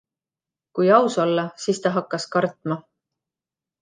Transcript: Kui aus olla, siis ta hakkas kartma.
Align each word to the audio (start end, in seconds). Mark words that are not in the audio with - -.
Kui 0.77 0.87
aus 0.95 1.17
olla, 1.25 1.45
siis 1.65 1.81
ta 1.85 1.93
hakkas 1.99 2.29
kartma. 2.37 2.79